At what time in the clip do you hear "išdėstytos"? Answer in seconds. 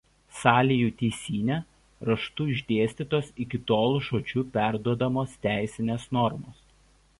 2.55-3.29